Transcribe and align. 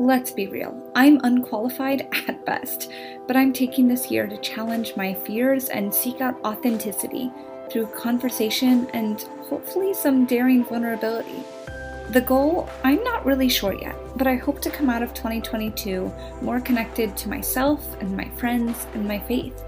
let's 0.00 0.30
be 0.30 0.46
real, 0.46 0.74
I'm 0.94 1.20
unqualified 1.24 2.08
at 2.28 2.46
best, 2.46 2.90
but 3.26 3.36
I'm 3.36 3.52
taking 3.52 3.86
this 3.86 4.10
year 4.10 4.26
to 4.26 4.38
challenge 4.38 4.96
my 4.96 5.12
fears 5.12 5.68
and 5.68 5.92
seek 5.92 6.22
out 6.22 6.42
authenticity 6.42 7.30
through 7.70 7.86
conversation 7.88 8.88
and 8.94 9.20
hopefully 9.50 9.92
some 9.92 10.24
daring 10.24 10.64
vulnerability. 10.64 11.44
The 12.12 12.22
goal, 12.22 12.66
I'm 12.82 13.04
not 13.04 13.26
really 13.26 13.50
sure 13.50 13.74
yet, 13.74 13.94
but 14.16 14.26
I 14.26 14.36
hope 14.36 14.62
to 14.62 14.70
come 14.70 14.88
out 14.88 15.02
of 15.02 15.12
2022 15.12 16.10
more 16.40 16.60
connected 16.60 17.14
to 17.18 17.28
myself 17.28 18.00
and 18.00 18.16
my 18.16 18.28
friends 18.30 18.86
and 18.94 19.06
my 19.06 19.18
faith. 19.18 19.62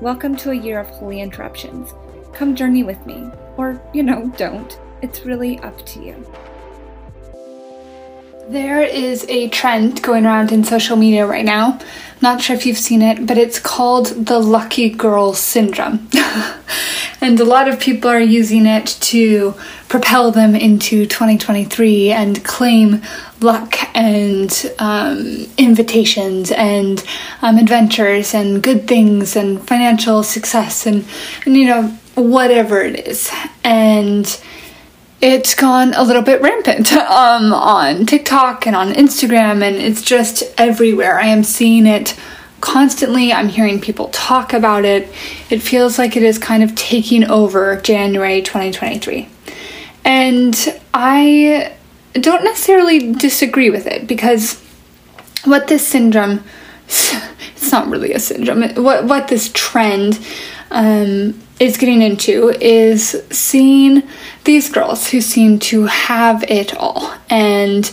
Welcome 0.00 0.36
to 0.36 0.52
a 0.52 0.54
year 0.54 0.78
of 0.78 0.86
holy 0.86 1.20
interruptions. 1.20 1.92
Come 2.32 2.54
journey 2.54 2.84
with 2.84 3.04
me, 3.04 3.28
or, 3.56 3.82
you 3.92 4.04
know, 4.04 4.32
don't. 4.36 4.78
It's 5.02 5.26
really 5.26 5.58
up 5.58 5.84
to 5.86 6.04
you. 6.04 6.24
There 8.48 8.80
is 8.80 9.26
a 9.28 9.48
trend 9.48 10.04
going 10.04 10.24
around 10.24 10.52
in 10.52 10.62
social 10.62 10.96
media 10.96 11.26
right 11.26 11.44
now. 11.44 11.80
Not 12.22 12.40
sure 12.40 12.54
if 12.54 12.64
you've 12.64 12.78
seen 12.78 13.02
it, 13.02 13.26
but 13.26 13.36
it's 13.36 13.58
called 13.58 14.06
the 14.06 14.38
lucky 14.38 14.88
girl 14.88 15.34
syndrome. 15.34 16.08
and 17.20 17.40
a 17.40 17.44
lot 17.44 17.68
of 17.68 17.80
people 17.80 18.08
are 18.08 18.20
using 18.20 18.66
it 18.66 18.86
to 19.00 19.54
propel 19.88 20.30
them 20.30 20.54
into 20.54 21.06
2023 21.06 22.12
and 22.12 22.44
claim 22.44 23.02
luck 23.40 23.76
and 23.96 24.72
um, 24.78 25.46
invitations 25.58 26.52
and 26.52 27.04
um, 27.42 27.58
adventures 27.58 28.32
and 28.32 28.62
good 28.62 28.86
things 28.86 29.34
and 29.34 29.66
financial 29.66 30.22
success 30.22 30.86
and, 30.86 31.04
and 31.46 31.56
you 31.56 31.66
know 31.66 31.88
whatever 32.14 32.80
it 32.80 33.08
is 33.08 33.28
and 33.64 34.40
it's 35.20 35.54
gone 35.54 35.94
a 35.94 36.02
little 36.02 36.22
bit 36.22 36.40
rampant 36.42 36.92
um, 36.92 37.52
on 37.52 38.06
TikTok 38.06 38.66
and 38.66 38.76
on 38.76 38.92
Instagram, 38.92 39.62
and 39.62 39.76
it's 39.76 40.02
just 40.02 40.42
everywhere. 40.58 41.18
I 41.18 41.26
am 41.26 41.42
seeing 41.42 41.86
it 41.86 42.18
constantly. 42.60 43.32
I'm 43.32 43.48
hearing 43.48 43.80
people 43.80 44.08
talk 44.08 44.52
about 44.52 44.84
it. 44.84 45.08
It 45.50 45.60
feels 45.60 45.98
like 45.98 46.16
it 46.16 46.22
is 46.22 46.38
kind 46.38 46.62
of 46.62 46.74
taking 46.74 47.24
over 47.24 47.80
January 47.80 48.42
2023. 48.42 49.28
And 50.04 50.80
I 50.94 51.74
don't 52.14 52.44
necessarily 52.44 53.12
disagree 53.12 53.70
with 53.70 53.86
it 53.86 54.06
because 54.06 54.62
what 55.44 55.68
this 55.68 55.86
syndrome 55.86 56.42
it's 56.86 57.72
not 57.72 57.88
really 57.88 58.12
a 58.12 58.18
syndrome 58.18 58.62
what 58.82 59.04
what 59.04 59.28
this 59.28 59.50
trend 59.52 60.18
um, 60.70 61.38
is 61.58 61.76
getting 61.76 62.02
into 62.02 62.50
is 62.60 63.22
seeing 63.30 64.02
these 64.44 64.70
girls 64.70 65.08
who 65.08 65.20
seem 65.20 65.58
to 65.58 65.86
have 65.86 66.42
it 66.44 66.74
all. 66.76 67.14
And 67.30 67.90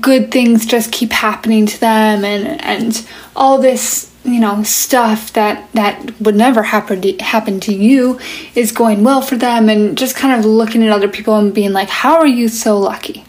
good 0.00 0.30
things 0.30 0.66
just 0.66 0.92
keep 0.92 1.10
happening 1.10 1.66
to 1.66 1.80
them 1.80 2.24
and 2.24 2.60
and 2.62 3.06
all 3.34 3.58
this 3.58 4.12
you 4.24 4.38
know 4.38 4.62
stuff 4.62 5.32
that 5.32 5.70
that 5.72 6.20
would 6.20 6.36
never 6.36 6.62
happen 6.62 7.00
to, 7.00 7.16
happen 7.18 7.58
to 7.58 7.74
you 7.74 8.20
is 8.54 8.70
going 8.70 9.02
well 9.02 9.22
for 9.22 9.36
them 9.36 9.68
and 9.68 9.96
just 9.98 10.14
kind 10.14 10.38
of 10.38 10.44
looking 10.44 10.84
at 10.84 10.92
other 10.92 11.08
people 11.08 11.36
and 11.36 11.54
being 11.54 11.72
like 11.72 11.88
how 11.88 12.16
are 12.18 12.26
you 12.26 12.48
so 12.48 12.78
lucky? 12.78 13.24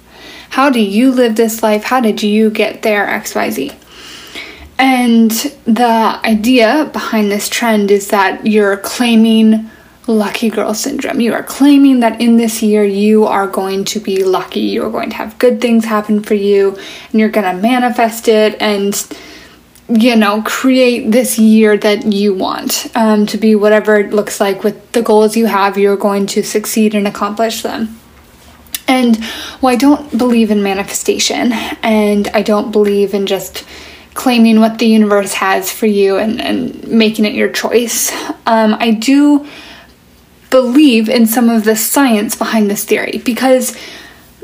How 0.50 0.70
do 0.70 0.82
you 0.82 1.12
live 1.12 1.38
this 1.38 1.64
life? 1.64 1.86
How 1.86 2.02
did 2.02 2.22
you 2.22 2.50
get 2.50 2.82
there 2.82 3.08
xyz 3.08 3.74
and 4.82 5.30
the 5.66 6.20
idea 6.26 6.90
behind 6.92 7.32
this 7.32 7.48
trend 7.48 7.92
is 7.92 8.08
that 8.08 8.48
you're 8.48 8.78
claiming 8.78 9.70
lucky 10.08 10.50
girl 10.50 10.74
syndrome. 10.74 11.22
You 11.22 11.34
are 11.34 11.44
claiming 11.44 12.00
that 12.00 12.20
in 12.20 12.38
this 12.38 12.64
year 12.64 12.84
you 12.84 13.26
are 13.26 13.46
going 13.46 13.86
to 13.86 14.00
be 14.00 14.24
lucky, 14.24 14.62
you 14.62 14.84
are 14.84 14.90
going 14.90 15.12
to 15.12 15.16
have 15.18 15.38
good 15.38 15.62
things 15.62 15.86
happen 15.86 16.24
for 16.24 16.34
you, 16.34 16.76
and 17.12 17.20
you're 17.20 17.30
going 17.30 17.56
to 17.56 17.62
manifest 17.62 18.28
it 18.28 18.60
and, 18.60 18.96
you 19.88 20.16
know, 20.16 20.42
create 20.42 21.12
this 21.12 21.38
year 21.38 21.78
that 21.78 22.12
you 22.12 22.34
want 22.34 22.88
um, 22.96 23.28
to 23.28 23.38
be 23.38 23.54
whatever 23.54 24.00
it 24.00 24.12
looks 24.12 24.40
like 24.40 24.64
with 24.64 24.92
the 24.94 25.04
goals 25.04 25.38
you 25.38 25.46
have, 25.46 25.78
you're 25.78 25.96
going 25.96 26.26
to 26.26 26.42
succeed 26.42 26.96
and 26.96 27.08
accomplish 27.08 27.62
them. 27.62 28.00
And 28.88 29.20
well, 29.62 29.72
I 29.72 29.76
don't 29.76 30.18
believe 30.18 30.50
in 30.50 30.64
manifestation 30.64 31.54
and 31.84 32.28
I 32.30 32.42
don't 32.42 32.72
believe 32.72 33.14
in 33.14 33.28
just 33.28 33.64
claiming 34.14 34.60
what 34.60 34.78
the 34.78 34.86
universe 34.86 35.34
has 35.34 35.72
for 35.72 35.86
you 35.86 36.18
and, 36.18 36.42
and 36.42 36.88
making 36.88 37.26
it 37.26 37.34
your 37.34 37.50
choice. 37.50 38.12
Um, 38.46 38.76
I 38.80 38.92
do 38.92 39.48
believe 40.50 41.08
in 41.08 41.26
some 41.26 41.50
of 41.50 41.64
the 41.64 41.76
science 41.76 42.36
behind 42.36 42.70
this 42.70 42.84
theory 42.84 43.22
because, 43.24 43.76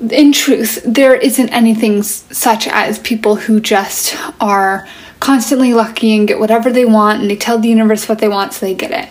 in 0.10 0.32
truth, 0.32 0.82
there 0.86 1.16
isn't 1.16 1.50
anything 1.50 2.02
such 2.02 2.68
as 2.68 3.00
people 3.00 3.36
who 3.36 3.60
just 3.60 4.16
are 4.40 4.88
constantly 5.20 5.74
lucky 5.74 6.16
and 6.16 6.28
get 6.28 6.40
whatever 6.40 6.72
they 6.72 6.86
want 6.86 7.22
and 7.22 7.30
they 7.30 7.36
tell 7.36 7.60
the 7.60 7.68
universe 7.68 8.08
what 8.08 8.20
they 8.20 8.28
want 8.28 8.54
so 8.54 8.66
they 8.66 8.74
get 8.74 8.92
it. 8.92 9.10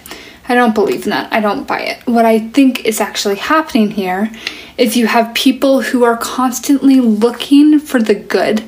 I 0.49 0.55
don't 0.55 0.75
believe 0.75 1.05
in 1.05 1.11
that. 1.11 1.33
I 1.33 1.41
don't 1.41 1.67
buy 1.67 1.81
it. 1.81 2.07
What 2.07 2.25
I 2.25 2.39
think 2.39 2.85
is 2.85 3.01
actually 3.01 3.35
happening 3.37 3.91
here 3.91 4.31
is 4.79 4.97
you 4.97 5.09
have 5.09 5.35
people 5.35 5.83
who 5.83 6.05
are 6.05 6.17
constantly 6.17 7.01
looking 7.01 7.81
for 7.81 8.01
the 8.01 8.15
good 8.15 8.63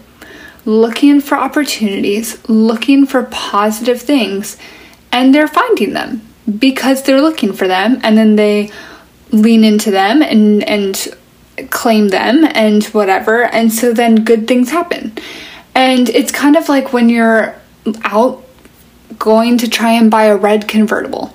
looking 0.69 1.19
for 1.19 1.39
opportunities, 1.39 2.47
looking 2.47 3.07
for 3.07 3.23
positive 3.25 4.03
things, 4.03 4.59
and 5.11 5.35
they're 5.35 5.49
finding 5.49 5.95
them 5.95 6.21
because 6.59 7.03
they're 7.03 7.23
looking 7.23 7.55
for 7.55 7.67
them 7.67 7.99
and 8.03 8.19
then 8.19 8.37
they 8.37 8.71
lean 9.31 9.65
into 9.65 9.91
them 9.91 10.21
and 10.21 10.63
and 10.65 11.09
claim 11.71 12.09
them 12.09 12.45
and 12.45 12.85
whatever 12.87 13.45
and 13.47 13.73
so 13.73 13.95
then 13.95 14.25
good 14.25 14.47
things 14.47 14.71
happen. 14.71 15.17
And 15.75 16.11
it's 16.11 16.31
kind 16.31 16.55
of 16.55 16.69
like 16.69 16.93
when 16.93 17.09
you're 17.09 17.55
out 18.05 18.45
going 19.19 19.57
to 19.59 19.71
try 19.71 19.93
and 19.93 20.11
buy 20.11 20.25
a 20.25 20.37
red 20.37 20.69
convertible 20.69 21.35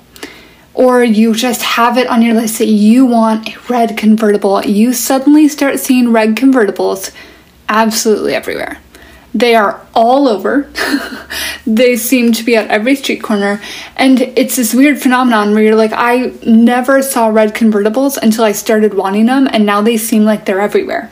or 0.74 1.02
you 1.02 1.34
just 1.34 1.62
have 1.62 1.98
it 1.98 2.06
on 2.06 2.22
your 2.22 2.34
list 2.34 2.58
that 2.58 2.66
you 2.66 3.04
want 3.04 3.48
a 3.48 3.58
red 3.68 3.96
convertible, 3.96 4.64
you 4.64 4.92
suddenly 4.92 5.48
start 5.48 5.80
seeing 5.80 6.12
red 6.12 6.36
convertibles 6.36 7.12
absolutely 7.68 8.34
everywhere. 8.34 8.78
They 9.34 9.56
are 9.56 9.84
all 9.94 10.28
over. 10.28 10.70
they 11.66 11.96
seem 11.96 12.32
to 12.32 12.44
be 12.44 12.56
at 12.56 12.70
every 12.70 12.94
street 12.94 13.22
corner. 13.22 13.60
And 13.96 14.20
it's 14.20 14.56
this 14.56 14.72
weird 14.72 15.00
phenomenon 15.02 15.52
where 15.52 15.62
you're 15.64 15.74
like, 15.74 15.92
I 15.92 16.32
never 16.46 17.02
saw 17.02 17.28
red 17.28 17.54
convertibles 17.54 18.16
until 18.16 18.44
I 18.44 18.52
started 18.52 18.94
wanting 18.94 19.26
them, 19.26 19.48
and 19.50 19.66
now 19.66 19.82
they 19.82 19.96
seem 19.96 20.24
like 20.24 20.44
they're 20.44 20.60
everywhere. 20.60 21.10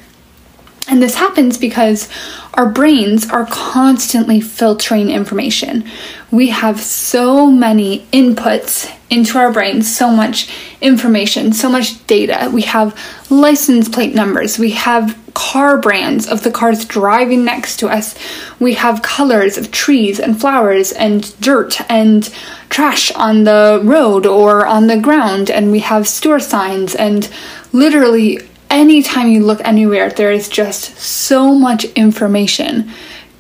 And 0.92 1.02
this 1.02 1.14
happens 1.14 1.56
because 1.56 2.06
our 2.52 2.68
brains 2.68 3.30
are 3.30 3.46
constantly 3.46 4.42
filtering 4.42 5.08
information. 5.08 5.88
We 6.30 6.48
have 6.48 6.80
so 6.80 7.50
many 7.50 8.00
inputs 8.12 8.94
into 9.08 9.38
our 9.38 9.50
brains, 9.50 9.96
so 9.96 10.10
much 10.10 10.54
information, 10.82 11.54
so 11.54 11.70
much 11.70 12.06
data. 12.06 12.50
We 12.52 12.60
have 12.62 12.94
license 13.30 13.88
plate 13.88 14.14
numbers, 14.14 14.58
we 14.58 14.72
have 14.72 15.18
car 15.32 15.78
brands 15.78 16.28
of 16.28 16.42
the 16.42 16.50
cars 16.50 16.84
driving 16.84 17.42
next 17.42 17.78
to 17.78 17.88
us. 17.88 18.14
We 18.60 18.74
have 18.74 19.00
colors 19.00 19.56
of 19.56 19.70
trees 19.70 20.20
and 20.20 20.38
flowers 20.38 20.92
and 20.92 21.34
dirt 21.40 21.80
and 21.90 22.28
trash 22.68 23.10
on 23.12 23.44
the 23.44 23.80
road 23.82 24.26
or 24.26 24.66
on 24.66 24.88
the 24.88 24.98
ground, 24.98 25.50
and 25.50 25.72
we 25.72 25.78
have 25.78 26.06
store 26.06 26.38
signs 26.38 26.94
and 26.94 27.30
literally 27.72 28.40
anytime 28.72 29.28
you 29.28 29.44
look 29.44 29.60
anywhere, 29.64 30.10
there 30.10 30.32
is 30.32 30.48
just 30.48 30.96
so 30.96 31.54
much 31.54 31.84
information 31.84 32.90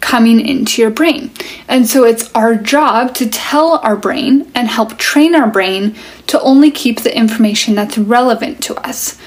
coming 0.00 0.46
into 0.46 0.82
your 0.82 0.90
brain. 0.90 1.30
And 1.68 1.88
so 1.88 2.04
it's 2.04 2.30
our 2.34 2.54
job 2.54 3.14
to 3.14 3.28
tell 3.28 3.78
our 3.78 3.96
brain 3.96 4.50
and 4.54 4.68
help 4.68 4.98
train 4.98 5.34
our 5.34 5.48
brain 5.48 5.96
to 6.26 6.40
only 6.40 6.70
keep 6.70 7.00
the 7.00 7.16
information 7.16 7.74
that's 7.74 7.96
relevant 7.96 8.62
to 8.64 8.74
us. 8.86 9.18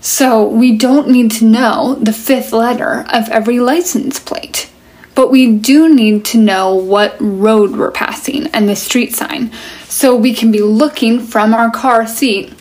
So 0.00 0.46
we 0.46 0.76
don't 0.76 1.08
need 1.08 1.30
to 1.32 1.44
know 1.44 1.94
the 1.94 2.12
fifth 2.12 2.52
letter 2.52 3.04
of 3.08 3.28
every 3.28 3.60
license 3.60 4.18
plate, 4.18 4.70
but 5.14 5.30
we 5.30 5.52
do 5.52 5.94
need 5.94 6.24
to 6.26 6.38
know 6.38 6.74
what 6.74 7.16
road 7.20 7.76
we're 7.76 7.90
passing 7.90 8.46
and 8.48 8.68
the 8.68 8.76
street 8.76 9.14
sign. 9.14 9.52
So 9.84 10.16
we 10.16 10.34
can 10.34 10.50
be 10.50 10.62
looking 10.62 11.20
from 11.20 11.54
our 11.54 11.70
car 11.70 12.06
seat 12.06 12.52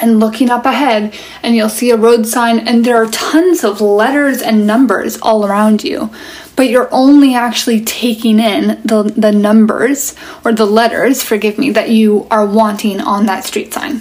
and 0.00 0.20
looking 0.20 0.50
up 0.50 0.66
ahead, 0.66 1.14
and 1.42 1.56
you'll 1.56 1.68
see 1.68 1.90
a 1.90 1.96
road 1.96 2.26
sign, 2.26 2.58
and 2.60 2.84
there 2.84 2.96
are 2.96 3.10
tons 3.10 3.64
of 3.64 3.80
letters 3.80 4.42
and 4.42 4.66
numbers 4.66 5.18
all 5.20 5.46
around 5.46 5.84
you. 5.84 6.10
But 6.54 6.70
you're 6.70 6.88
only 6.92 7.34
actually 7.34 7.82
taking 7.84 8.38
in 8.38 8.80
the, 8.82 9.02
the 9.16 9.32
numbers 9.32 10.14
or 10.44 10.52
the 10.52 10.66
letters, 10.66 11.22
forgive 11.22 11.58
me, 11.58 11.70
that 11.70 11.90
you 11.90 12.26
are 12.30 12.46
wanting 12.46 13.00
on 13.00 13.26
that 13.26 13.44
street 13.44 13.74
sign. 13.74 14.00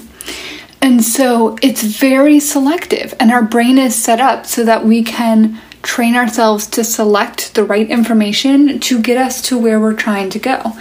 And 0.81 1.03
so 1.03 1.57
it's 1.61 1.83
very 1.83 2.39
selective, 2.39 3.13
and 3.19 3.31
our 3.31 3.43
brain 3.43 3.77
is 3.77 3.95
set 3.95 4.19
up 4.19 4.45
so 4.45 4.63
that 4.63 4.85
we 4.85 5.03
can 5.03 5.59
train 5.81 6.15
ourselves 6.15 6.67
to 6.67 6.83
select 6.83 7.53
the 7.55 7.63
right 7.63 7.89
information 7.89 8.79
to 8.79 9.01
get 9.01 9.17
us 9.17 9.41
to 9.43 9.57
where 9.57 9.79
we're 9.79 9.93
trying 9.93 10.29
to 10.31 10.39
go. 10.39 10.73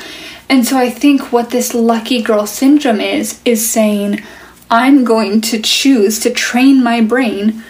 And 0.48 0.66
so 0.66 0.76
I 0.76 0.90
think 0.90 1.32
what 1.32 1.50
this 1.50 1.74
lucky 1.74 2.22
girl 2.22 2.46
syndrome 2.46 3.00
is, 3.00 3.40
is 3.44 3.68
saying, 3.68 4.22
I'm 4.70 5.04
going 5.04 5.40
to 5.42 5.60
choose 5.60 6.18
to 6.20 6.30
train 6.30 6.82
my 6.82 7.00
brain 7.00 7.62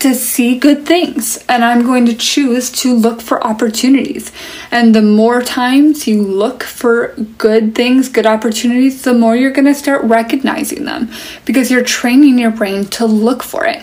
to 0.00 0.14
see 0.14 0.58
good 0.58 0.86
things 0.86 1.44
and 1.46 1.62
I'm 1.62 1.84
going 1.84 2.06
to 2.06 2.14
choose 2.14 2.70
to 2.72 2.94
look 2.94 3.20
for 3.20 3.44
opportunities. 3.46 4.32
And 4.70 4.94
the 4.94 5.02
more 5.02 5.42
times 5.42 6.06
you 6.06 6.22
look 6.22 6.62
for 6.62 7.08
good 7.36 7.74
things, 7.74 8.08
good 8.08 8.24
opportunities, 8.24 9.02
the 9.02 9.12
more 9.12 9.36
you're 9.36 9.50
going 9.50 9.66
to 9.66 9.74
start 9.74 10.02
recognizing 10.04 10.86
them 10.86 11.10
because 11.44 11.70
you're 11.70 11.84
training 11.84 12.38
your 12.38 12.50
brain 12.50 12.86
to 12.86 13.04
look 13.04 13.42
for 13.42 13.66
it. 13.66 13.82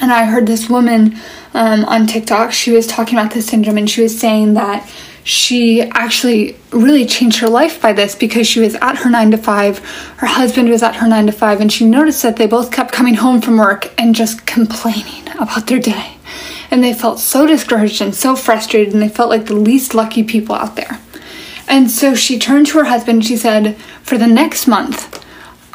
And 0.00 0.12
I 0.12 0.24
heard 0.24 0.48
this 0.48 0.68
woman 0.68 1.16
um, 1.54 1.84
on 1.84 2.08
TikTok, 2.08 2.50
she 2.50 2.72
was 2.72 2.88
talking 2.88 3.16
about 3.16 3.32
this 3.32 3.46
syndrome 3.46 3.78
and 3.78 3.88
she 3.88 4.02
was 4.02 4.18
saying 4.18 4.54
that 4.54 4.90
she 5.24 5.82
actually 5.82 6.56
really 6.70 7.06
changed 7.06 7.38
her 7.38 7.48
life 7.48 7.80
by 7.80 7.92
this 7.92 8.14
because 8.14 8.46
she 8.46 8.60
was 8.60 8.74
at 8.76 8.98
her 8.98 9.10
nine 9.10 9.30
to 9.30 9.36
five, 9.38 9.78
her 10.16 10.26
husband 10.26 10.68
was 10.68 10.82
at 10.82 10.96
her 10.96 11.08
nine 11.08 11.26
to 11.26 11.32
five, 11.32 11.60
and 11.60 11.72
she 11.72 11.84
noticed 11.84 12.22
that 12.22 12.36
they 12.36 12.46
both 12.46 12.72
kept 12.72 12.92
coming 12.92 13.14
home 13.14 13.40
from 13.40 13.58
work 13.58 13.92
and 13.98 14.14
just 14.14 14.46
complaining 14.46 15.28
about 15.38 15.66
their 15.66 15.78
day. 15.78 16.16
And 16.70 16.82
they 16.82 16.94
felt 16.94 17.20
so 17.20 17.46
discouraged 17.46 18.00
and 18.00 18.14
so 18.14 18.34
frustrated, 18.34 18.94
and 18.94 19.02
they 19.02 19.08
felt 19.08 19.30
like 19.30 19.46
the 19.46 19.54
least 19.54 19.94
lucky 19.94 20.24
people 20.24 20.54
out 20.54 20.76
there. 20.76 21.00
And 21.68 21.90
so 21.90 22.14
she 22.14 22.38
turned 22.38 22.66
to 22.68 22.78
her 22.78 22.84
husband 22.84 23.16
and 23.16 23.24
she 23.24 23.36
said, 23.36 23.76
For 24.02 24.18
the 24.18 24.26
next 24.26 24.66
month, 24.66 25.24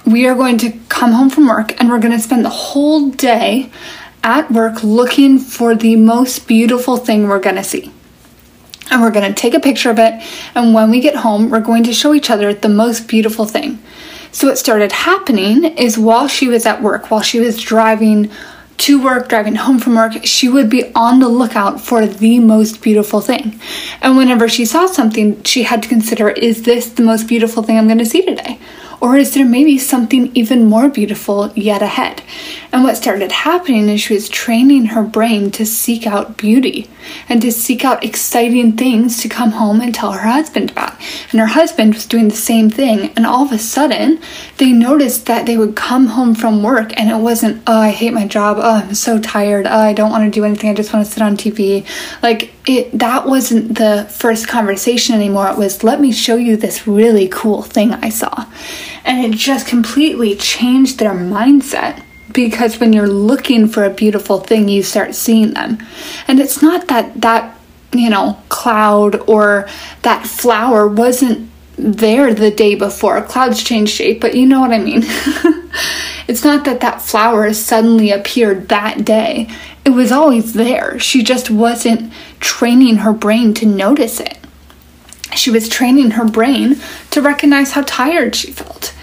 we 0.05 0.27
are 0.27 0.35
going 0.35 0.57
to 0.59 0.71
come 0.89 1.13
home 1.13 1.29
from 1.29 1.47
work 1.47 1.79
and 1.79 1.89
we're 1.89 2.00
going 2.00 2.13
to 2.13 2.19
spend 2.19 2.43
the 2.43 2.50
whole 2.50 3.09
day 3.09 3.71
at 4.23 4.51
work 4.51 4.83
looking 4.83 5.39
for 5.39 5.75
the 5.75 5.95
most 5.95 6.47
beautiful 6.47 6.97
thing 6.97 7.27
we're 7.27 7.39
going 7.39 7.55
to 7.55 7.63
see 7.63 7.91
and 8.89 9.01
we're 9.01 9.12
going 9.12 9.28
to 9.28 9.39
take 9.39 9.54
a 9.54 9.60
picture 9.60 9.89
of 9.89 10.00
it. 10.00 10.22
And 10.56 10.74
when 10.74 10.89
we 10.89 11.00
get 11.00 11.16
home, 11.16 11.50
we're 11.50 11.60
going 11.60 11.84
to 11.84 11.94
show 11.94 12.13
each 12.13 12.30
other 12.30 12.54
the 12.54 12.69
most 12.69 13.07
beautiful 13.07 13.45
thing. 13.45 13.80
So, 14.31 14.48
what 14.48 14.57
started 14.57 14.92
happening 14.92 15.63
is 15.63 15.98
while 15.98 16.28
she 16.28 16.48
was 16.48 16.66
at 16.66 16.81
work, 16.81 17.10
while 17.10 17.22
she 17.22 17.39
was 17.39 17.62
driving 17.62 18.30
to 18.78 19.04
work, 19.04 19.28
driving 19.30 19.56
home 19.56 19.80
from 19.80 19.95
work, 19.95 20.25
she 20.25 20.48
would 20.48 20.69
be 20.69 20.92
on 20.94 21.19
the 21.19 21.28
lookout 21.28 21.81
for 21.81 22.06
the 22.06 22.39
most 22.39 22.81
beautiful 22.81 23.22
thing. 23.22 23.60
And 24.01 24.16
whenever 24.18 24.48
she 24.48 24.66
saw 24.66 24.86
something, 24.86 25.44
she 25.44 25.63
had 25.63 25.81
to 25.84 25.89
consider 25.89 26.30
is 26.30 26.63
this 26.63 26.89
the 26.89 27.04
most 27.04 27.28
beautiful 27.28 27.63
thing 27.63 27.78
I'm 27.78 27.88
going 27.88 27.98
to 27.98 28.06
see 28.06 28.24
today? 28.24 28.60
Or 28.99 29.15
is 29.15 29.33
there 29.33 29.45
maybe 29.45 29.77
something 29.77 30.31
even 30.35 30.65
more 30.65 30.89
beautiful 30.89 31.51
yet 31.55 31.81
ahead? 31.81 32.23
And 32.71 32.83
what 32.83 32.97
started 32.97 33.31
happening 33.31 33.89
is 33.89 34.01
she 34.01 34.13
was 34.13 34.27
training 34.27 34.88
her 34.88 35.03
brain 35.03 35.51
to 35.51 35.65
seek 35.65 36.07
out 36.07 36.35
beauty 36.35 36.89
and 37.29 37.41
to 37.41 37.51
seek 37.51 37.85
out 37.85 38.03
exciting 38.03 38.75
things 38.75 39.21
to 39.21 39.29
come 39.29 39.51
home 39.51 39.81
and 39.81 39.94
tell 39.94 40.13
her 40.13 40.27
husband 40.27 40.71
about. 40.71 40.95
And 41.31 41.39
her 41.39 41.47
husband 41.47 41.94
was 41.94 42.05
doing 42.05 42.29
the 42.29 42.35
same 42.35 42.69
thing. 42.69 43.11
And 43.15 43.25
all 43.25 43.45
of 43.45 43.51
a 43.51 43.59
sudden, 43.59 44.19
they 44.57 44.71
noticed 44.71 45.27
that 45.27 45.45
they 45.45 45.57
would 45.57 45.75
come 45.75 46.07
home 46.07 46.33
from 46.33 46.63
work 46.63 46.91
and 47.00 47.09
it 47.09 47.21
wasn't, 47.21 47.61
oh, 47.67 47.79
I 47.79 47.91
hate 47.91 48.13
my 48.13 48.27
job. 48.27 48.57
Oh, 48.59 48.83
I'm 48.83 48.95
so 48.95 49.19
tired. 49.19 49.67
Oh, 49.67 49.77
I 49.77 49.93
don't 49.93 50.11
want 50.11 50.25
to 50.25 50.31
do 50.31 50.43
anything. 50.43 50.69
I 50.69 50.73
just 50.73 50.91
want 50.91 51.05
to 51.05 51.11
sit 51.11 51.21
on 51.21 51.38
TV. 51.38 51.85
Like, 52.23 52.53
it 52.67 52.99
that 52.99 53.25
wasn't 53.25 53.75
the 53.75 54.05
first 54.11 54.47
conversation 54.47 55.15
anymore. 55.15 55.49
It 55.49 55.57
was, 55.57 55.83
let 55.83 56.01
me 56.01 56.11
show 56.11 56.35
you 56.35 56.57
this 56.57 56.85
really 56.85 57.29
cool 57.29 57.61
thing 57.61 57.93
I 57.93 58.09
saw. 58.09 58.45
And 59.05 59.25
it 59.25 59.37
just 59.37 59.67
completely 59.67 60.35
changed 60.35 60.99
their 60.99 61.13
mindset 61.13 62.03
because 62.33 62.79
when 62.79 62.91
you're 62.91 63.07
looking 63.07 63.69
for 63.69 63.85
a 63.85 63.89
beautiful 63.89 64.41
thing, 64.41 64.67
you 64.67 64.83
start 64.83 65.15
seeing 65.15 65.53
them. 65.53 65.79
And 66.27 66.41
it's 66.41 66.61
not 66.61 66.87
that 66.89 67.21
that, 67.21 67.57
you 67.93 68.09
know, 68.09 68.37
cloud 68.49 69.15
or 69.29 69.69
that 70.01 70.27
flower 70.27 70.89
wasn't 70.89 71.49
there 71.77 72.33
the 72.33 72.51
day 72.51 72.75
before. 72.75 73.21
Clouds 73.21 73.63
change 73.63 73.89
shape, 73.89 74.19
but 74.19 74.35
you 74.35 74.45
know 74.45 74.59
what 74.59 74.73
I 74.73 74.79
mean. 74.79 75.03
it's 76.27 76.44
not 76.44 76.65
that 76.65 76.81
that 76.81 77.01
flower 77.01 77.53
suddenly 77.53 78.12
appeared 78.12 78.69
that 78.69 79.06
day. 79.06 79.50
It 79.85 79.91
was 79.91 80.12
always 80.12 80.53
there. 80.53 81.00
She 81.00 81.24
just 81.24 81.50
wasn't 81.50 82.12
training 82.39 82.97
her 82.97 83.13
brain 83.13 83.53
to 83.56 83.65
notice 83.65 84.19
it. 84.19 84.38
She 85.35 85.50
was 85.50 85.69
training 85.69 86.12
her 86.12 86.25
brain 86.25 86.77
to 87.12 87.21
recognize 87.21 87.71
how 87.71 87.83
tired 87.83 88.35
she 88.35 88.51
felt. 88.51 88.94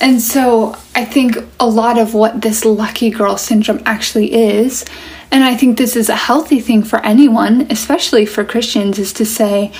And 0.00 0.20
so 0.20 0.76
I 0.94 1.04
think 1.04 1.36
a 1.60 1.66
lot 1.66 1.98
of 1.98 2.14
what 2.14 2.42
this 2.42 2.64
lucky 2.64 3.10
girl 3.10 3.36
syndrome 3.36 3.82
actually 3.86 4.34
is, 4.34 4.84
and 5.30 5.44
I 5.44 5.56
think 5.56 5.78
this 5.78 5.96
is 5.96 6.08
a 6.08 6.16
healthy 6.16 6.60
thing 6.60 6.82
for 6.82 6.98
anyone, 7.00 7.66
especially 7.70 8.26
for 8.26 8.44
Christians, 8.44 8.98
is 8.98 9.12
to 9.14 9.24
say, 9.24 9.72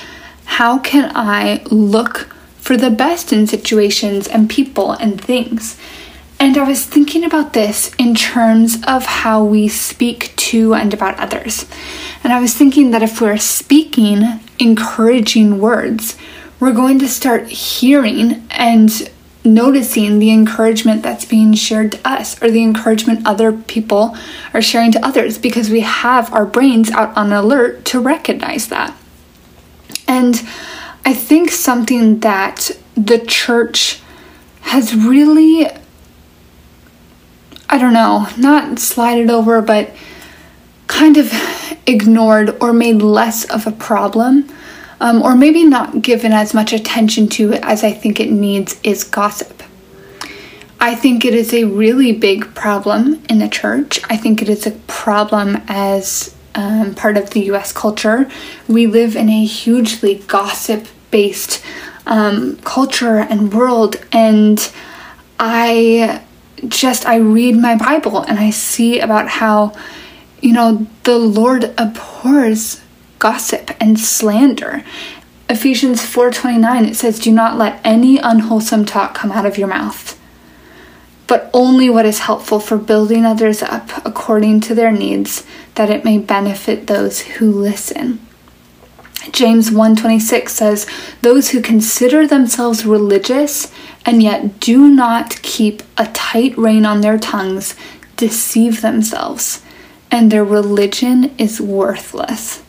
how 0.44 0.78
can 0.78 1.12
I 1.14 1.62
look 1.70 2.28
for 2.56 2.76
the 2.76 2.90
best 2.90 3.32
in 3.32 3.46
situations 3.46 4.26
and 4.28 4.48
people 4.48 4.92
and 4.92 5.20
things? 5.20 5.76
And 6.44 6.58
I 6.58 6.68
was 6.68 6.84
thinking 6.84 7.24
about 7.24 7.54
this 7.54 7.90
in 7.94 8.14
terms 8.14 8.76
of 8.86 9.06
how 9.06 9.42
we 9.42 9.66
speak 9.66 10.36
to 10.36 10.74
and 10.74 10.92
about 10.92 11.18
others. 11.18 11.64
And 12.22 12.34
I 12.34 12.38
was 12.38 12.54
thinking 12.54 12.90
that 12.90 13.02
if 13.02 13.18
we're 13.18 13.38
speaking 13.38 14.40
encouraging 14.58 15.58
words, 15.58 16.18
we're 16.60 16.74
going 16.74 16.98
to 16.98 17.08
start 17.08 17.48
hearing 17.48 18.46
and 18.50 19.10
noticing 19.42 20.18
the 20.18 20.32
encouragement 20.32 21.02
that's 21.02 21.24
being 21.24 21.54
shared 21.54 21.92
to 21.92 22.06
us 22.06 22.42
or 22.42 22.50
the 22.50 22.62
encouragement 22.62 23.26
other 23.26 23.50
people 23.50 24.14
are 24.52 24.60
sharing 24.60 24.92
to 24.92 25.02
others 25.02 25.38
because 25.38 25.70
we 25.70 25.80
have 25.80 26.30
our 26.30 26.44
brains 26.44 26.90
out 26.90 27.16
on 27.16 27.32
alert 27.32 27.86
to 27.86 27.98
recognize 27.98 28.68
that. 28.68 28.94
And 30.06 30.42
I 31.06 31.14
think 31.14 31.50
something 31.50 32.20
that 32.20 32.70
the 32.94 33.20
church 33.20 34.02
has 34.60 34.94
really 34.94 35.70
I 37.68 37.78
don't 37.78 37.92
know, 37.92 38.28
not 38.36 38.78
slided 38.78 39.30
over, 39.30 39.62
but 39.62 39.94
kind 40.86 41.16
of 41.16 41.32
ignored 41.86 42.56
or 42.60 42.72
made 42.72 43.02
less 43.02 43.44
of 43.44 43.66
a 43.66 43.72
problem, 43.72 44.48
um, 45.00 45.22
or 45.22 45.34
maybe 45.34 45.64
not 45.64 46.02
given 46.02 46.32
as 46.32 46.54
much 46.54 46.72
attention 46.72 47.28
to 47.28 47.54
as 47.54 47.82
I 47.82 47.92
think 47.92 48.20
it 48.20 48.30
needs, 48.30 48.78
is 48.82 49.04
gossip. 49.04 49.62
I 50.80 50.94
think 50.94 51.24
it 51.24 51.34
is 51.34 51.54
a 51.54 51.64
really 51.64 52.12
big 52.12 52.54
problem 52.54 53.22
in 53.30 53.38
the 53.38 53.48
church. 53.48 54.00
I 54.10 54.18
think 54.18 54.42
it 54.42 54.50
is 54.50 54.66
a 54.66 54.72
problem 54.86 55.62
as 55.66 56.34
um, 56.54 56.94
part 56.94 57.16
of 57.16 57.30
the 57.30 57.44
US 57.52 57.72
culture. 57.72 58.30
We 58.68 58.86
live 58.86 59.16
in 59.16 59.28
a 59.28 59.44
hugely 59.44 60.16
gossip 60.26 60.86
based 61.10 61.64
um, 62.06 62.56
culture 62.58 63.16
and 63.16 63.52
world, 63.52 63.96
and 64.12 64.70
I 65.40 66.22
just 66.68 67.06
I 67.06 67.16
read 67.16 67.56
my 67.56 67.76
Bible 67.76 68.20
and 68.20 68.38
I 68.38 68.50
see 68.50 69.00
about 69.00 69.28
how 69.28 69.72
you 70.40 70.52
know 70.52 70.86
the 71.04 71.18
Lord 71.18 71.74
abhors 71.78 72.80
gossip 73.18 73.70
and 73.80 73.98
slander. 73.98 74.84
Ephesians 75.48 76.02
4:29 76.02 76.88
it 76.88 76.96
says 76.96 77.18
do 77.18 77.30
not 77.30 77.58
let 77.58 77.80
any 77.84 78.18
unwholesome 78.18 78.84
talk 78.84 79.14
come 79.14 79.32
out 79.32 79.46
of 79.46 79.58
your 79.58 79.68
mouth 79.68 80.18
but 81.26 81.50
only 81.52 81.88
what 81.88 82.06
is 82.06 82.20
helpful 82.20 82.60
for 82.60 82.76
building 82.76 83.24
others 83.24 83.62
up 83.62 83.90
according 84.06 84.60
to 84.60 84.74
their 84.74 84.92
needs 84.92 85.44
that 85.74 85.90
it 85.90 86.04
may 86.04 86.18
benefit 86.18 86.86
those 86.86 87.20
who 87.20 87.50
listen. 87.50 88.23
James 89.32 89.70
1:26 89.70 90.52
says, 90.52 90.86
"Those 91.22 91.48
who 91.48 91.60
consider 91.60 92.26
themselves 92.26 92.84
religious 92.84 93.68
and 94.04 94.22
yet 94.22 94.60
do 94.60 94.88
not 94.88 95.40
keep 95.42 95.82
a 95.96 96.06
tight 96.06 96.56
rein 96.58 96.84
on 96.84 97.00
their 97.00 97.18
tongues 97.18 97.74
deceive 98.16 98.80
themselves, 98.80 99.60
and 100.10 100.30
their 100.30 100.44
religion 100.44 101.30
is 101.38 101.60
worthless." 101.60 102.60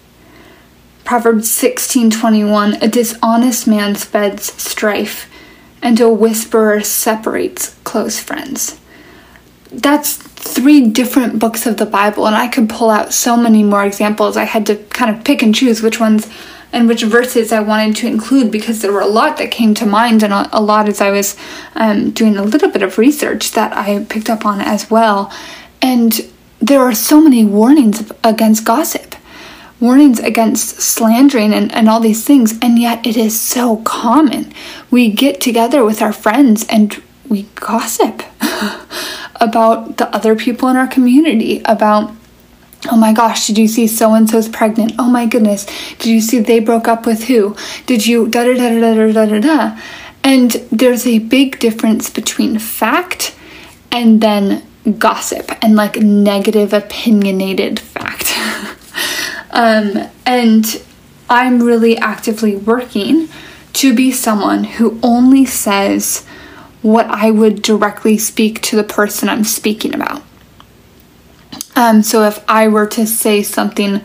Proverbs 1.03 1.49
16:21, 1.51 2.77
"A 2.81 2.87
dishonest 2.87 3.67
man 3.67 3.95
spreads 3.95 4.53
strife, 4.57 5.27
and 5.81 5.99
a 5.99 6.09
whisperer 6.09 6.81
separates 6.81 7.71
close 7.83 8.17
friends." 8.17 8.75
That's 9.71 10.19
three 10.45 10.89
different 10.89 11.39
books 11.39 11.65
of 11.65 11.77
the 11.77 11.85
Bible, 11.85 12.27
and 12.27 12.35
I 12.35 12.47
could 12.47 12.69
pull 12.69 12.89
out 12.89 13.13
so 13.13 13.35
many 13.35 13.63
more 13.63 13.83
examples. 13.83 14.37
I 14.37 14.43
had 14.43 14.65
to 14.67 14.75
kind 14.75 15.15
of 15.15 15.23
pick 15.23 15.41
and 15.41 15.53
choose 15.53 15.81
which 15.81 15.99
ones 15.99 16.29
and 16.71 16.87
which 16.87 17.03
verses 17.03 17.51
I 17.51 17.61
wanted 17.61 17.95
to 17.97 18.07
include 18.07 18.51
because 18.51 18.81
there 18.81 18.91
were 18.91 19.01
a 19.01 19.07
lot 19.07 19.37
that 19.37 19.49
came 19.49 19.73
to 19.75 19.85
mind 19.85 20.23
and 20.23 20.33
a, 20.33 20.61
lot 20.61 20.89
as 20.89 21.01
I 21.01 21.09
was 21.09 21.35
um, 21.73 22.11
doing 22.11 22.37
a 22.37 22.43
little 22.43 22.69
bit 22.69 22.83
of 22.83 22.97
research 22.97 23.51
that 23.51 23.71
I 23.73 24.03
picked 24.03 24.29
up 24.29 24.45
on 24.45 24.59
as 24.61 24.91
well. 24.91 25.31
And 25.81 26.29
there 26.59 26.81
are 26.81 26.93
so 26.93 27.21
many 27.21 27.45
warnings 27.45 28.11
against 28.23 28.65
gossip, 28.65 29.15
warnings 29.79 30.19
against 30.19 30.81
slandering 30.81 31.53
and, 31.53 31.73
and 31.73 31.87
all 31.89 31.99
these 32.01 32.25
things, 32.25 32.59
and 32.61 32.77
yet 32.77 33.05
it 33.07 33.15
is 33.15 33.39
so 33.39 33.77
common. 33.77 34.53
We 34.91 35.11
get 35.11 35.39
together 35.39 35.83
with 35.83 36.01
our 36.01 36.13
friends 36.13 36.65
and 36.67 37.01
we 37.27 37.43
gossip 37.55 38.21
about 39.35 39.97
the 39.97 40.13
other 40.15 40.35
people 40.35 40.69
in 40.69 40.75
our 40.75 40.87
community, 40.87 41.61
about 41.65 42.11
Oh 42.87 42.97
my 42.97 43.13
gosh, 43.13 43.47
did 43.47 43.57
you 43.57 43.67
see 43.67 43.87
so 43.87 44.13
and 44.13 44.29
so's 44.29 44.47
pregnant? 44.47 44.93
Oh 44.99 45.09
my 45.09 45.25
goodness, 45.25 45.65
did 45.97 46.05
you 46.05 46.21
see 46.21 46.39
they 46.39 46.59
broke 46.59 46.87
up 46.87 47.07
with 47.07 47.23
who? 47.23 47.55
Did 47.87 48.05
you 48.05 48.27
da 48.27 48.43
da 48.43 48.53
da 48.53 48.69
da 48.79 48.93
da 48.93 49.11
da 49.11 49.25
da 49.25 49.39
da? 49.39 49.81
And 50.23 50.51
there's 50.71 51.07
a 51.07 51.19
big 51.19 51.59
difference 51.59 52.09
between 52.11 52.59
fact 52.59 53.35
and 53.91 54.21
then 54.21 54.63
gossip 54.99 55.51
and 55.63 55.75
like 55.75 55.97
negative 55.97 56.73
opinionated 56.73 57.79
fact. 57.79 58.33
um, 59.51 60.07
and 60.25 60.83
I'm 61.29 61.63
really 61.63 61.97
actively 61.97 62.55
working 62.55 63.29
to 63.73 63.95
be 63.95 64.11
someone 64.11 64.63
who 64.63 64.99
only 65.01 65.45
says 65.45 66.25
what 66.85 67.07
I 67.07 67.31
would 67.31 67.63
directly 67.63 68.15
speak 68.15 68.61
to 68.61 68.75
the 68.75 68.83
person 68.83 69.27
I'm 69.27 69.43
speaking 69.43 69.95
about. 69.95 70.21
Um, 71.75 72.03
so 72.03 72.21
if 72.27 72.45
I 72.47 72.67
were 72.67 72.85
to 72.85 73.07
say 73.07 73.41
something 73.41 74.01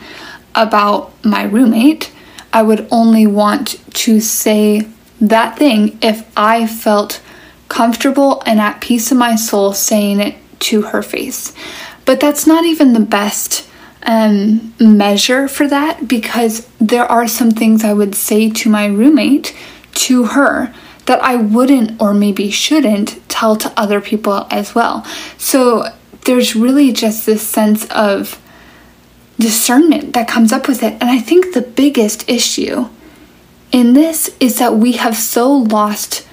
about 0.55 1.13
my 1.23 1.43
roommate, 1.43 2.11
I 2.55 2.63
would 2.63 2.89
only 2.91 3.27
want 3.27 3.85
to 3.97 4.19
say 4.19 4.89
that 5.21 5.59
thing 5.59 5.99
if 6.01 6.27
I 6.35 6.67
felt 6.67 7.21
comfortable 7.69 8.43
and 8.47 8.59
at 8.59 8.81
peace 8.81 9.13
in 9.13 9.19
my 9.19 9.37
soul 9.37 9.75
saying 9.75 10.19
it 10.19 10.37
to 10.61 10.81
her 10.81 11.03
face. 11.03 11.55
But 12.07 12.19
that's 12.19 12.47
not 12.47 12.65
even 12.65 12.95
the 12.95 13.01
best 13.01 13.69
um, 14.05 14.73
measure 14.81 15.49
for 15.49 15.69
that 15.69 16.09
because 16.09 16.67
there 16.81 17.05
are 17.05 17.29
some 17.29 17.51
things 17.51 17.85
I 17.85 17.93
would 17.93 18.15
say 18.15 18.49
to 18.49 18.71
my 18.71 18.87
roommate, 18.87 19.55
to 19.97 20.25
her, 20.25 20.75
that 21.11 21.21
I 21.25 21.35
wouldn't 21.35 22.01
or 22.01 22.15
maybe 22.15 22.53
shouldn't 22.53 23.29
tell 23.29 23.57
to 23.57 23.73
other 23.77 24.01
people 24.01 24.47
as 24.49 24.77
well. 24.77 25.05
So 25.39 25.87
there's 26.25 26.55
really 26.55 26.93
just 26.93 27.27
this 27.27 27.43
sense 27.43 27.85
of 27.87 28.41
discernment 29.37 30.13
that 30.13 30.29
comes 30.29 30.53
up 30.53 30.69
with 30.69 30.85
it. 30.85 30.93
And 31.01 31.11
I 31.11 31.19
think 31.19 31.53
the 31.53 31.63
biggest 31.63 32.29
issue 32.31 32.89
in 33.73 33.95
this 33.95 34.37
is 34.39 34.61
that 34.61 34.75
we 34.75 34.93
have 34.93 35.17
so 35.17 35.51
lost 35.53 36.29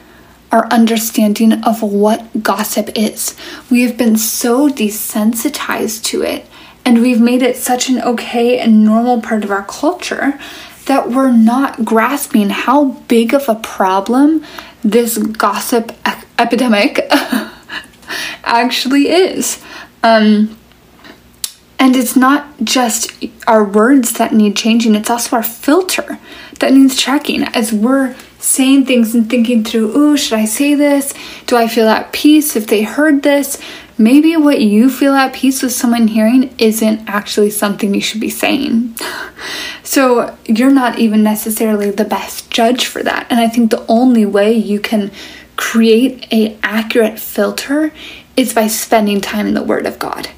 our 0.51 0.67
understanding 0.67 1.53
of 1.63 1.81
what 1.81 2.43
gossip 2.43 2.91
is. 2.95 3.35
We 3.71 3.81
have 3.81 3.97
been 3.97 4.15
so 4.15 4.69
desensitized 4.69 6.03
to 6.03 6.21
it 6.21 6.45
and 6.85 7.01
we've 7.01 7.19
made 7.19 7.41
it 7.41 7.55
such 7.55 7.89
an 7.89 7.99
okay 7.99 8.59
and 8.59 8.85
normal 8.85 9.23
part 9.23 9.43
of 9.43 9.49
our 9.49 9.63
culture 9.63 10.39
that 10.87 11.09
we're 11.09 11.31
not 11.31 11.85
grasping 11.85 12.49
how 12.49 12.85
big 13.07 13.33
of 13.33 13.47
a 13.47 13.55
problem 13.55 14.43
this 14.83 15.17
gossip 15.17 15.91
e- 16.07 16.11
epidemic 16.39 16.99
actually 18.43 19.09
is. 19.09 19.63
Um, 20.03 20.57
and 21.79 21.95
it's 21.95 22.15
not 22.15 22.47
just 22.63 23.11
our 23.45 23.63
words 23.63 24.13
that 24.13 24.33
need 24.33 24.55
changing, 24.55 24.95
it's 24.95 25.09
also 25.09 25.35
our 25.35 25.43
filter 25.43 26.19
that 26.59 26.73
needs 26.73 26.95
checking 26.95 27.43
as 27.43 27.71
we're 27.71 28.15
saying 28.39 28.85
things 28.85 29.13
and 29.13 29.29
thinking 29.29 29.63
through, 29.63 29.95
ooh, 29.95 30.17
should 30.17 30.39
I 30.39 30.45
say 30.45 30.73
this? 30.73 31.13
Do 31.45 31.55
I 31.57 31.67
feel 31.67 31.87
at 31.87 32.13
peace 32.13 32.55
if 32.55 32.67
they 32.67 32.83
heard 32.83 33.23
this? 33.23 33.61
Maybe 33.97 34.35
what 34.37 34.61
you 34.61 34.89
feel 34.89 35.13
at 35.13 35.33
peace 35.33 35.61
with 35.61 35.71
someone 35.71 36.07
hearing 36.07 36.53
isn't 36.57 37.07
actually 37.07 37.49
something 37.49 37.93
you 37.93 38.01
should 38.01 38.21
be 38.21 38.29
saying. 38.29 38.95
so 39.83 40.37
you're 40.45 40.71
not 40.71 40.99
even 40.99 41.23
necessarily 41.23 41.91
the 41.91 42.05
best 42.05 42.49
judge 42.51 42.85
for 42.85 43.03
that. 43.03 43.27
And 43.29 43.39
I 43.39 43.47
think 43.47 43.71
the 43.71 43.85
only 43.87 44.25
way 44.25 44.53
you 44.53 44.79
can 44.79 45.11
create 45.55 46.27
a 46.31 46.57
accurate 46.61 47.19
filter 47.19 47.91
is 48.35 48.53
by 48.53 48.67
spending 48.67 49.19
time 49.19 49.47
in 49.47 49.53
the 49.55 49.63
word 49.63 49.85
of 49.85 49.97
God 49.97 50.29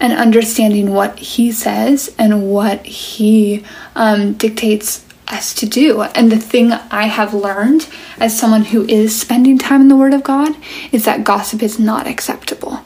and 0.00 0.12
understanding 0.12 0.92
what 0.92 1.18
he 1.18 1.50
says 1.50 2.14
and 2.18 2.50
what 2.50 2.86
he 2.86 3.64
um, 3.96 4.34
dictates 4.34 5.04
us 5.26 5.52
to 5.54 5.66
do. 5.66 6.02
And 6.02 6.30
the 6.30 6.38
thing 6.38 6.72
I 6.72 7.06
have 7.06 7.34
learned 7.34 7.88
as 8.18 8.38
someone 8.38 8.64
who 8.66 8.84
is 8.86 9.18
spending 9.18 9.58
time 9.58 9.80
in 9.80 9.88
the 9.88 9.96
Word 9.96 10.14
of 10.14 10.22
God 10.22 10.54
is 10.92 11.04
that 11.04 11.24
gossip 11.24 11.62
is 11.62 11.78
not 11.78 12.06
acceptable. 12.06 12.80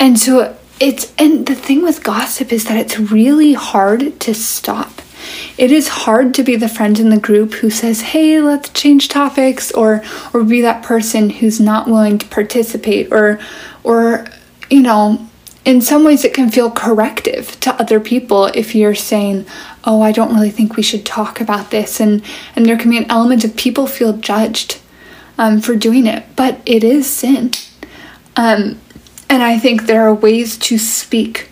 And 0.00 0.18
so 0.18 0.56
it's, 0.80 1.12
and 1.18 1.46
the 1.46 1.54
thing 1.54 1.82
with 1.82 2.04
gossip 2.04 2.52
is 2.52 2.64
that 2.64 2.76
it's 2.76 2.98
really 2.98 3.54
hard 3.54 4.20
to 4.20 4.34
stop. 4.34 5.02
It 5.56 5.72
is 5.72 5.88
hard 5.88 6.34
to 6.34 6.44
be 6.44 6.54
the 6.56 6.68
friend 6.68 6.98
in 7.00 7.10
the 7.10 7.18
group 7.18 7.54
who 7.54 7.70
says, 7.70 8.00
"Hey, 8.00 8.40
let's 8.40 8.68
change 8.70 9.08
topics," 9.08 9.72
or 9.72 10.02
or 10.32 10.44
be 10.44 10.60
that 10.60 10.84
person 10.84 11.30
who's 11.30 11.58
not 11.58 11.88
willing 11.88 12.18
to 12.18 12.26
participate, 12.26 13.12
or 13.12 13.40
or 13.82 14.26
you 14.70 14.80
know, 14.80 15.26
in 15.64 15.80
some 15.80 16.04
ways 16.04 16.24
it 16.24 16.32
can 16.32 16.50
feel 16.50 16.70
corrective 16.70 17.58
to 17.60 17.74
other 17.74 17.98
people 17.98 18.46
if 18.54 18.74
you're 18.74 18.94
saying, 18.94 19.44
"Oh, 19.84 20.00
I 20.00 20.12
don't 20.12 20.32
really 20.32 20.50
think 20.50 20.76
we 20.76 20.82
should 20.82 21.04
talk 21.04 21.40
about 21.40 21.70
this," 21.70 21.98
and 21.98 22.22
and 22.54 22.64
there 22.64 22.78
can 22.78 22.90
be 22.90 22.98
an 22.98 23.10
element 23.10 23.44
of 23.44 23.56
people 23.56 23.88
feel 23.88 24.12
judged 24.12 24.78
um, 25.36 25.60
for 25.60 25.74
doing 25.74 26.06
it, 26.06 26.24
but 26.36 26.60
it 26.64 26.84
is 26.84 27.10
sin. 27.10 27.50
Um, 28.36 28.78
and 29.28 29.42
I 29.42 29.58
think 29.58 29.86
there 29.86 30.02
are 30.02 30.14
ways 30.14 30.56
to 30.58 30.78
speak 30.78 31.50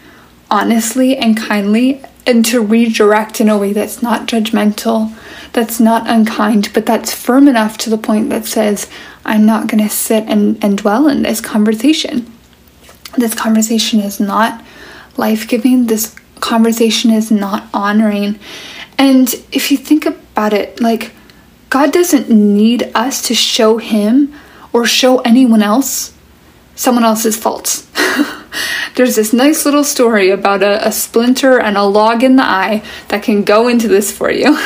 honestly 0.50 1.16
and 1.16 1.36
kindly 1.36 2.02
and 2.26 2.44
to 2.46 2.60
redirect 2.60 3.40
in 3.40 3.48
a 3.48 3.58
way 3.58 3.72
that's 3.72 4.02
not 4.02 4.26
judgmental, 4.26 5.14
that's 5.52 5.78
not 5.78 6.08
unkind, 6.08 6.72
but 6.74 6.86
that's 6.86 7.14
firm 7.14 7.46
enough 7.46 7.78
to 7.78 7.90
the 7.90 7.98
point 7.98 8.30
that 8.30 8.46
says, 8.46 8.90
I'm 9.24 9.46
not 9.46 9.68
going 9.68 9.82
to 9.82 9.90
sit 9.90 10.24
and, 10.24 10.62
and 10.62 10.78
dwell 10.78 11.08
in 11.08 11.22
this 11.22 11.40
conversation. 11.40 12.32
This 13.16 13.34
conversation 13.34 14.00
is 14.00 14.18
not 14.18 14.64
life 15.16 15.46
giving. 15.46 15.86
This 15.86 16.14
conversation 16.40 17.10
is 17.10 17.30
not 17.30 17.68
honoring. 17.72 18.38
And 18.98 19.32
if 19.52 19.70
you 19.70 19.76
think 19.76 20.04
about 20.06 20.52
it, 20.52 20.80
like, 20.80 21.12
God 21.70 21.92
doesn't 21.92 22.30
need 22.30 22.90
us 22.94 23.22
to 23.22 23.34
show 23.34 23.78
Him 23.78 24.34
or 24.72 24.84
show 24.84 25.20
anyone 25.20 25.62
else 25.62 26.15
someone 26.76 27.04
else's 27.04 27.36
faults. 27.36 27.86
There's 28.94 29.16
this 29.16 29.32
nice 29.32 29.64
little 29.64 29.84
story 29.84 30.30
about 30.30 30.62
a, 30.62 30.86
a, 30.86 30.92
splinter 30.92 31.58
and 31.58 31.76
a 31.76 31.82
log 31.82 32.22
in 32.22 32.36
the 32.36 32.44
eye 32.44 32.82
that 33.08 33.22
can 33.22 33.42
go 33.42 33.68
into 33.68 33.88
this 33.88 34.10
for 34.10 34.30
you. 34.30 34.56